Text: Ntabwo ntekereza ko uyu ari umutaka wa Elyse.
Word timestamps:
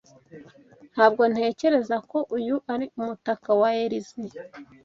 Ntabwo 0.93 1.23
ntekereza 1.31 1.95
ko 2.09 2.17
uyu 2.37 2.55
ari 2.73 2.85
umutaka 2.99 3.49
wa 3.59 3.69
Elyse. 3.83 4.21